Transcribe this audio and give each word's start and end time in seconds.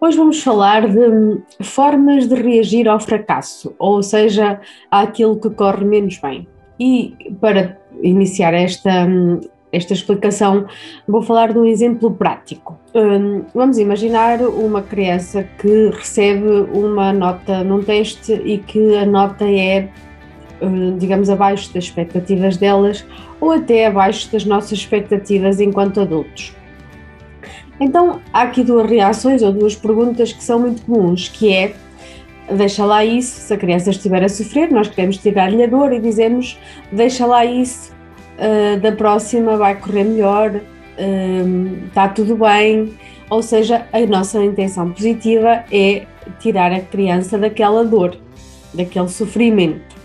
Hoje 0.00 0.16
vamos 0.16 0.40
falar 0.44 0.88
de 0.88 1.40
formas 1.60 2.28
de 2.28 2.34
reagir 2.36 2.88
ao 2.88 3.00
fracasso, 3.00 3.74
ou 3.80 4.00
seja, 4.00 4.60
àquilo 4.88 5.40
que 5.40 5.50
corre 5.50 5.84
menos 5.84 6.18
bem. 6.18 6.46
E 6.78 7.34
para 7.40 7.76
iniciar 8.00 8.54
esta, 8.54 9.08
esta 9.72 9.92
explicação, 9.92 10.66
vou 11.06 11.20
falar 11.20 11.52
de 11.52 11.58
um 11.58 11.64
exemplo 11.64 12.12
prático. 12.12 12.78
Hum, 12.94 13.42
vamos 13.52 13.76
imaginar 13.76 14.40
uma 14.40 14.82
criança 14.82 15.42
que 15.42 15.90
recebe 15.90 16.48
uma 16.72 17.12
nota 17.12 17.64
num 17.64 17.82
teste 17.82 18.34
e 18.44 18.58
que 18.58 18.94
a 18.94 19.04
nota 19.04 19.50
é, 19.50 19.88
hum, 20.62 20.96
digamos, 20.96 21.28
abaixo 21.28 21.74
das 21.74 21.84
expectativas 21.84 22.56
delas 22.56 23.04
ou 23.40 23.50
até 23.50 23.86
abaixo 23.86 24.30
das 24.30 24.44
nossas 24.44 24.78
expectativas 24.78 25.58
enquanto 25.58 26.00
adultos. 26.00 26.56
Então, 27.80 28.20
há 28.32 28.42
aqui 28.42 28.64
duas 28.64 28.88
reações 28.90 29.42
ou 29.42 29.52
duas 29.52 29.74
perguntas 29.74 30.32
que 30.32 30.42
são 30.42 30.58
muito 30.58 30.82
comuns, 30.82 31.28
que 31.28 31.52
é 31.52 31.74
deixa 32.56 32.84
lá 32.84 33.04
isso, 33.04 33.40
se 33.40 33.52
a 33.52 33.56
criança 33.56 33.90
estiver 33.90 34.24
a 34.24 34.28
sofrer, 34.28 34.70
nós 34.70 34.88
queremos 34.88 35.18
tirar-lhe 35.18 35.62
a 35.62 35.66
dor 35.66 35.92
e 35.92 36.00
dizemos 36.00 36.58
deixa 36.90 37.26
lá 37.26 37.44
isso, 37.44 37.92
uh, 38.38 38.80
da 38.80 38.92
próxima 38.92 39.56
vai 39.56 39.74
correr 39.76 40.04
melhor, 40.04 40.54
uh, 40.56 41.86
está 41.86 42.08
tudo 42.08 42.36
bem, 42.36 42.94
ou 43.28 43.42
seja, 43.42 43.86
a 43.92 44.00
nossa 44.00 44.42
intenção 44.42 44.90
positiva 44.90 45.64
é 45.70 46.06
tirar 46.40 46.72
a 46.72 46.80
criança 46.80 47.36
daquela 47.36 47.84
dor, 47.84 48.16
daquele 48.72 49.08
sofrimento. 49.08 49.98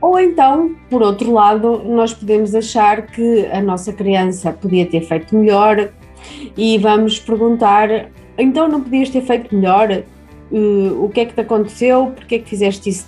Ou 0.00 0.18
então, 0.20 0.76
por 0.88 1.02
outro 1.02 1.32
lado, 1.32 1.82
nós 1.84 2.14
podemos 2.14 2.54
achar 2.54 3.06
que 3.06 3.46
a 3.46 3.60
nossa 3.60 3.92
criança 3.92 4.52
podia 4.52 4.86
ter 4.86 5.00
feito 5.00 5.34
melhor, 5.34 5.90
e 6.56 6.78
vamos 6.78 7.18
perguntar: 7.18 8.10
então 8.36 8.68
não 8.68 8.80
podias 8.80 9.10
ter 9.10 9.22
feito 9.22 9.54
melhor? 9.54 10.02
Uh, 10.50 11.04
o 11.04 11.10
que 11.10 11.20
é 11.20 11.24
que 11.26 11.34
te 11.34 11.40
aconteceu? 11.42 12.12
Porque 12.14 12.36
é 12.36 12.38
que 12.38 12.48
fizeste 12.48 12.88
isso 12.88 13.06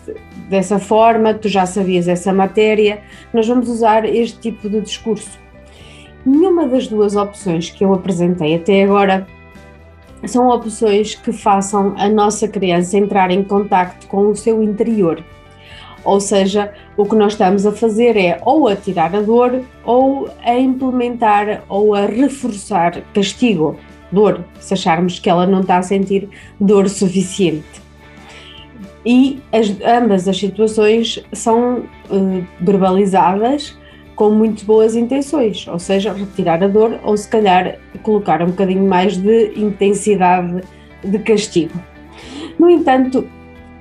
dessa 0.48 0.78
forma? 0.78 1.32
Tu 1.32 1.48
já 1.48 1.64
sabias 1.64 2.06
essa 2.06 2.32
matéria? 2.32 3.00
Nós 3.32 3.48
vamos 3.48 3.68
usar 3.68 4.04
este 4.04 4.38
tipo 4.38 4.68
de 4.68 4.80
discurso. 4.80 5.38
Nenhuma 6.24 6.66
das 6.66 6.86
duas 6.86 7.16
opções 7.16 7.70
que 7.70 7.82
eu 7.82 7.94
apresentei 7.94 8.56
até 8.56 8.82
agora 8.82 9.26
são 10.26 10.48
opções 10.48 11.14
que 11.14 11.32
façam 11.32 11.94
a 11.96 12.08
nossa 12.08 12.46
criança 12.46 12.98
entrar 12.98 13.30
em 13.30 13.42
contacto 13.42 14.06
com 14.06 14.28
o 14.28 14.36
seu 14.36 14.62
interior. 14.62 15.24
Ou 16.04 16.20
seja, 16.20 16.72
o 16.96 17.04
que 17.04 17.14
nós 17.14 17.32
estamos 17.32 17.66
a 17.66 17.72
fazer 17.72 18.16
é 18.16 18.40
ou 18.44 18.68
a 18.68 18.76
tirar 18.76 19.14
a 19.14 19.20
dor 19.20 19.62
ou 19.84 20.28
a 20.42 20.58
implementar 20.58 21.62
ou 21.68 21.94
a 21.94 22.06
reforçar 22.06 23.02
castigo, 23.12 23.76
dor, 24.10 24.44
se 24.58 24.74
acharmos 24.74 25.18
que 25.18 25.28
ela 25.28 25.46
não 25.46 25.60
está 25.60 25.78
a 25.78 25.82
sentir 25.82 26.28
dor 26.58 26.88
suficiente. 26.88 27.80
E 29.04 29.40
as, 29.52 29.74
ambas 29.82 30.28
as 30.28 30.38
situações 30.38 31.22
são 31.32 31.84
uh, 32.10 32.46
verbalizadas 32.60 33.78
com 34.14 34.30
muito 34.30 34.66
boas 34.66 34.94
intenções, 34.94 35.66
ou 35.66 35.78
seja, 35.78 36.12
retirar 36.12 36.62
a 36.62 36.68
dor 36.68 37.00
ou 37.02 37.16
se 37.16 37.26
calhar 37.26 37.78
colocar 38.02 38.42
um 38.42 38.48
bocadinho 38.48 38.86
mais 38.86 39.16
de 39.16 39.52
intensidade 39.56 40.62
de 41.02 41.18
castigo. 41.20 41.72
No 42.58 42.68
entanto, 42.68 43.26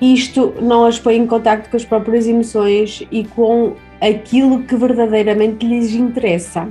isto 0.02 0.54
não 0.62 0.86
as 0.86 0.98
põe 0.98 1.18
em 1.18 1.28
contato 1.28 1.70
com 1.70 1.76
as 1.76 1.84
próprias 1.84 2.26
emoções 2.26 3.06
e 3.12 3.26
com 3.26 3.74
aquilo 4.00 4.64
que 4.64 4.76
verdadeiramente 4.76 5.66
lhes 5.66 5.94
interessa. 5.94 6.70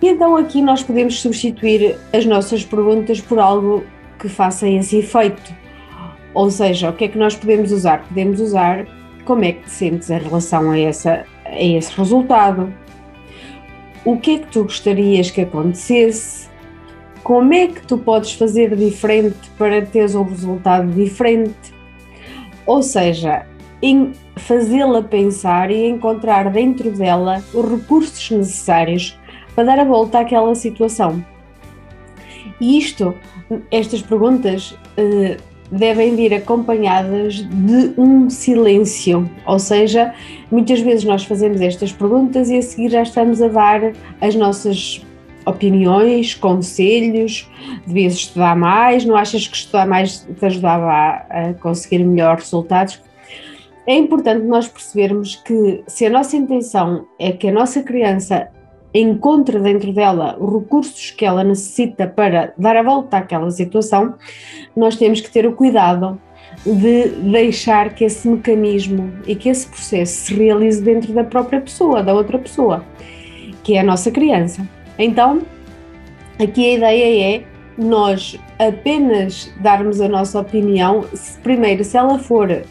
E 0.00 0.08
então 0.08 0.36
aqui 0.36 0.62
nós 0.62 0.82
podemos 0.82 1.20
substituir 1.20 1.98
as 2.12 2.24
nossas 2.24 2.64
perguntas 2.64 3.20
por 3.20 3.38
algo 3.38 3.84
que 4.18 4.28
faça 4.28 4.68
esse 4.68 4.98
efeito. 4.98 5.54
Ou 6.32 6.50
seja, 6.50 6.90
o 6.90 6.92
que 6.92 7.04
é 7.04 7.08
que 7.08 7.18
nós 7.18 7.34
podemos 7.34 7.72
usar? 7.72 8.06
Podemos 8.06 8.40
usar 8.40 8.86
como 9.24 9.44
é 9.44 9.52
que 9.52 9.64
te 9.64 9.70
sentes 9.70 10.08
em 10.08 10.18
relação 10.18 10.70
a, 10.70 10.78
essa, 10.78 11.24
a 11.44 11.62
esse 11.62 11.92
resultado. 11.92 12.72
O 14.04 14.16
que 14.16 14.36
é 14.36 14.38
que 14.38 14.46
tu 14.46 14.62
gostarias 14.62 15.30
que 15.30 15.42
acontecesse? 15.42 16.48
Como 17.22 17.52
é 17.52 17.66
que 17.66 17.86
tu 17.86 17.98
podes 17.98 18.32
fazer 18.32 18.74
diferente 18.74 19.50
para 19.58 19.84
teres 19.84 20.14
um 20.14 20.22
resultado 20.22 20.90
diferente? 20.92 21.77
Ou 22.68 22.82
seja, 22.82 23.46
em 23.80 24.12
fazê-la 24.36 25.02
pensar 25.02 25.70
e 25.70 25.88
encontrar 25.88 26.50
dentro 26.50 26.90
dela 26.90 27.42
os 27.54 27.66
recursos 27.66 28.30
necessários 28.30 29.18
para 29.54 29.64
dar 29.64 29.78
a 29.78 29.84
volta 29.84 30.20
àquela 30.20 30.54
situação. 30.54 31.24
E 32.60 32.76
isto, 32.76 33.14
estas 33.70 34.02
perguntas 34.02 34.76
eh, 34.98 35.38
devem 35.72 36.14
vir 36.14 36.34
acompanhadas 36.34 37.36
de 37.36 37.94
um 37.96 38.28
silêncio, 38.28 39.30
ou 39.46 39.58
seja, 39.58 40.14
muitas 40.50 40.80
vezes 40.80 41.04
nós 41.04 41.24
fazemos 41.24 41.62
estas 41.62 41.90
perguntas 41.90 42.50
e 42.50 42.58
a 42.58 42.62
seguir 42.62 42.90
já 42.90 43.02
estamos 43.02 43.40
a 43.40 43.48
dar 43.48 43.92
as 44.20 44.34
nossas 44.34 45.02
opiniões, 45.48 46.34
conselhos, 46.34 47.50
devias 47.86 48.14
estudar 48.14 48.56
mais, 48.56 49.04
não 49.04 49.16
achas 49.16 49.46
que 49.46 49.56
estudar 49.56 49.86
mais 49.86 50.20
te 50.20 50.46
ajudava 50.46 50.90
a, 50.90 51.50
a 51.50 51.54
conseguir 51.54 52.04
melhores 52.04 52.44
resultados? 52.44 53.00
É 53.86 53.96
importante 53.96 54.44
nós 54.44 54.68
percebermos 54.68 55.36
que 55.36 55.82
se 55.86 56.04
a 56.04 56.10
nossa 56.10 56.36
intenção 56.36 57.06
é 57.18 57.32
que 57.32 57.48
a 57.48 57.52
nossa 57.52 57.82
criança 57.82 58.48
encontre 58.92 59.58
dentro 59.60 59.92
dela 59.92 60.36
os 60.38 60.52
recursos 60.52 61.10
que 61.10 61.24
ela 61.24 61.44
necessita 61.44 62.06
para 62.06 62.52
dar 62.58 62.76
a 62.76 62.82
volta 62.82 63.18
àquela 63.18 63.50
situação, 63.50 64.14
nós 64.76 64.96
temos 64.96 65.20
que 65.20 65.30
ter 65.30 65.46
o 65.46 65.54
cuidado 65.54 66.20
de 66.64 67.08
deixar 67.30 67.94
que 67.94 68.04
esse 68.04 68.28
mecanismo 68.28 69.12
e 69.26 69.34
que 69.34 69.48
esse 69.48 69.66
processo 69.66 70.26
se 70.26 70.34
realize 70.34 70.82
dentro 70.82 71.12
da 71.12 71.24
própria 71.24 71.60
pessoa, 71.60 72.02
da 72.02 72.12
outra 72.12 72.38
pessoa, 72.38 72.84
que 73.62 73.74
é 73.74 73.80
a 73.80 73.84
nossa 73.84 74.10
criança. 74.10 74.68
Então, 74.98 75.42
aqui 76.38 76.66
a 76.66 76.74
ideia 76.74 77.36
é 77.36 77.44
nós 77.78 78.38
apenas 78.58 79.52
darmos 79.60 80.00
a 80.00 80.08
nossa 80.08 80.40
opinião, 80.40 81.04
se, 81.14 81.38
primeiro, 81.38 81.84
se 81.84 81.96
ela 81.96 82.18
for 82.18 82.64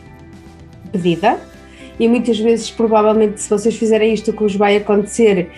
pedida, 0.91 1.39
e 1.99 2.07
muitas 2.07 2.37
vezes, 2.37 2.69
provavelmente, 2.69 3.41
se 3.41 3.49
vocês 3.49 3.75
fizerem 3.75 4.13
isto, 4.13 4.31
o 4.31 4.33
que 4.33 4.43
vos 4.43 4.55
vai 4.55 4.75
acontecer 4.75 5.49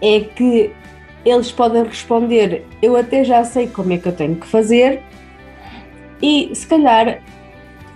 é 0.00 0.20
que 0.20 0.70
eles 1.24 1.50
podem 1.50 1.84
responder: 1.84 2.64
Eu 2.80 2.96
até 2.96 3.24
já 3.24 3.44
sei 3.44 3.66
como 3.66 3.92
é 3.92 3.98
que 3.98 4.06
eu 4.08 4.12
tenho 4.12 4.36
que 4.36 4.46
fazer, 4.46 5.02
e 6.22 6.50
se 6.54 6.66
calhar, 6.66 7.20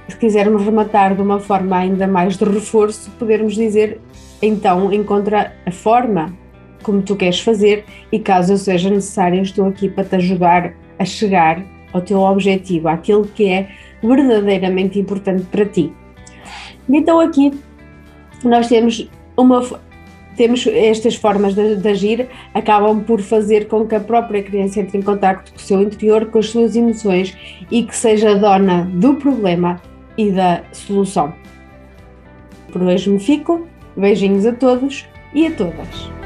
se 0.08 0.16
quisermos 0.16 0.62
rematar 0.62 1.14
de 1.14 1.22
uma 1.22 1.38
forma 1.38 1.76
ainda 1.76 2.06
mais 2.06 2.37
de 2.37 2.44
reforço, 2.44 3.10
podermos 3.12 3.54
dizer: 3.54 4.00
Então, 4.43 4.93
encontra 4.93 5.54
a 5.64 5.70
forma 5.70 6.37
como 6.86 7.02
tu 7.02 7.16
queres 7.16 7.41
fazer 7.41 7.84
e 8.12 8.20
caso 8.20 8.56
seja 8.56 8.88
necessário, 8.88 9.42
estou 9.42 9.66
aqui 9.66 9.88
para 9.88 10.04
te 10.04 10.14
ajudar 10.14 10.72
a 11.00 11.04
chegar 11.04 11.66
ao 11.92 12.00
teu 12.00 12.20
objetivo, 12.20 12.86
àquilo 12.86 13.24
que 13.26 13.48
é 13.48 13.69
verdadeiramente 14.00 14.96
importante 14.96 15.42
para 15.50 15.66
ti. 15.66 15.93
Então 16.88 17.19
aqui 17.19 17.52
nós 18.44 18.69
temos 18.69 19.11
uma 19.37 19.61
temos 20.37 20.66
estas 20.66 21.16
formas 21.16 21.55
de, 21.55 21.76
de, 21.76 21.88
agir 21.88 22.28
acabam 22.52 23.02
por 23.02 23.20
fazer 23.22 23.66
com 23.69 23.87
que 23.87 23.94
a 23.94 24.00
própria 24.00 24.43
criança 24.43 24.81
entre 24.81 24.99
em 24.99 25.02
contato 25.02 25.50
com 25.50 25.56
o 25.56 25.61
seu 25.61 25.81
interior, 25.81 26.26
com 26.26 26.38
as 26.38 26.50
suas 26.50 26.76
emoções 26.76 27.34
e 27.70 27.82
que 27.82 27.96
seja 27.96 28.37
dona 28.37 28.84
do 28.93 29.14
problema 29.14 29.81
e 30.16 30.31
da 30.31 30.62
solução. 30.72 31.34
Por 32.70 32.82
hoje 32.82 33.11
me 33.11 33.19
fico. 33.19 33.66
Beijinhos 33.96 34.44
a 34.44 34.52
todos 34.52 35.06
e 35.34 35.46
a 35.46 35.50
todas. 35.52 36.25